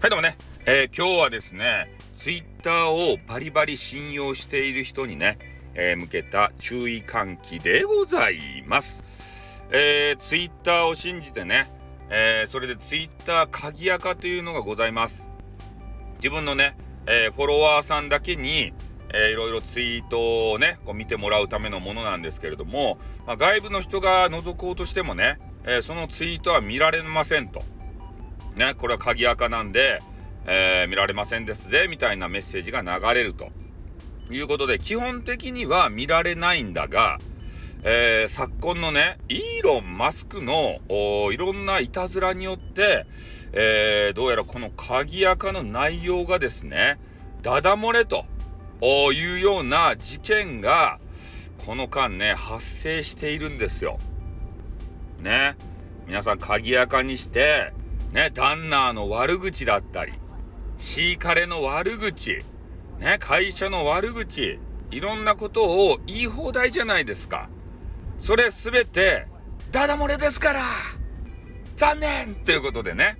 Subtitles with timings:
[0.00, 5.38] はい、どうもね、えー、今日はですね、ツイッターをバリバリ信用している人にね、
[5.74, 9.02] えー、向けた注意喚起でございます。
[9.72, 11.68] えー、ツイッターを信じてね、
[12.10, 15.32] えー、それでツイッター鍵垢というのがございます。
[16.18, 16.76] 自分のね、
[17.08, 18.72] えー、フォロワーさんだけに、
[19.12, 27.64] えー、いろいろツイートをね、こう見てもらうためのものなんですけれども、まあ、外部の人が覗こうとしてもね、えー、そのツイートは見られませんと。
[28.56, 30.02] ね、これは鍵垢なんで、
[30.46, 33.50] えー、見られませんですぜ、みたいなメッセージが流れると
[34.30, 37.18] いうことで、基本的には見られないんだが、
[37.84, 40.80] えー、昨今のね、イーロン・マスクの
[41.30, 43.06] いろんないたずらによって、
[43.52, 46.98] えー、どうやらこの鍵垢の内容がですね、
[47.42, 48.24] ダダ漏れと
[49.12, 50.98] いうような事件が、
[51.64, 53.98] この間ね、発生しているんですよ。
[55.20, 55.56] ね。
[56.06, 57.72] 皆さん鍵垢にして、
[58.12, 60.12] ね、ダンナーの悪口だったり、
[60.76, 62.42] シーカレの悪口、
[62.98, 64.58] ね、会社の悪口、
[64.90, 67.48] いろんなことを言い放題じゃないですか。
[68.16, 69.26] それすべて、
[69.70, 70.62] ダダ漏れですから
[71.76, 73.18] 残念ということでね。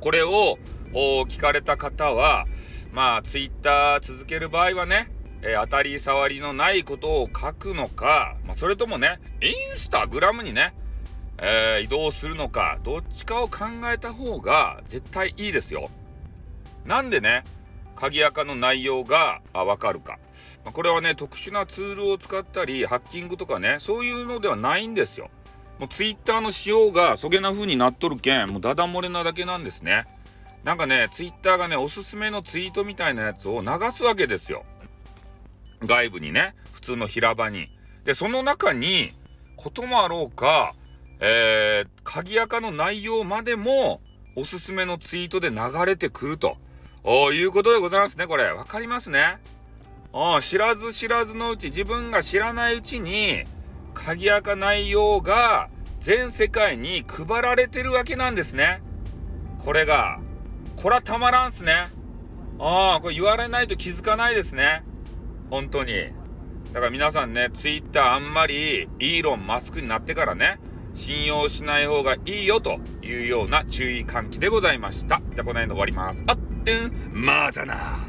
[0.00, 0.58] これを
[0.92, 2.46] 聞かれた方は、
[2.92, 5.10] まあ、ツイッター続ける場合はね、
[5.42, 10.74] えー、当たり障りのないことを書くのか、まあ、それともね、インスタグラムにね、
[11.40, 15.90] えー、移動するのか、どっちかを考えた方が絶対いいですよ。
[16.84, 17.44] なんでね、
[17.96, 20.18] 鍵垢の内容がわかるか。
[20.64, 25.30] まあ、これはね、特殊なツールを使ったり、ハッキングとかね、そういうのではないんですよ。
[25.78, 30.06] もうツイッターの仕様がそげな風になっとるけん、もうダダ漏れなだけなんですね。
[30.64, 34.64] なんかね、ツイッターがね、おすすめのツイートみたいなやつを流すわけですよ。
[35.84, 37.68] 外部にね、普通の平場に。
[38.04, 39.12] で、その中に、
[39.56, 40.74] こともあろうか、
[41.20, 44.00] えー、鍵垢の内容までも
[44.36, 46.56] おすすめのツイートで流れてくると
[47.32, 48.52] いうことでございますね、これ。
[48.52, 49.38] わかりますね
[50.40, 53.44] 知らず知らずのうち、自分が知らないうちに、
[53.94, 55.68] 鍵垢内容が
[56.00, 58.80] 全世界に配られてるわけなんですね。
[59.58, 60.20] これが。
[60.76, 61.88] これはたまらんすね。
[62.60, 64.84] ああ、これ言われないと気づかないですね。
[65.50, 65.92] 本当に。
[66.72, 70.58] だから皆さんね、ツイッターあんまりイーロン・マスクになってからね、
[70.98, 75.22] 信用しない方がいいよというような注意喚起でございました。
[75.34, 76.24] じゃあこの辺で終わります。
[76.26, 78.07] あってん、またな